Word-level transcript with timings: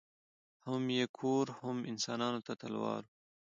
هم 0.65 0.83
یې 0.97 1.05
کور 1.17 1.45
هم 1.59 1.77
انسانانو 1.91 2.39
ته 2.47 2.53
تلوار 2.61 3.01
وو 3.05 3.11